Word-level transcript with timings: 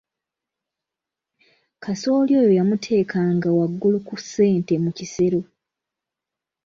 Kasooli 1.83 2.33
oyo 2.41 2.51
yamuteekanga 2.59 3.49
waggulu 3.59 3.97
ku 4.07 4.15
ssente 4.21 4.73
mu 4.83 4.91
kisero. 4.97 5.41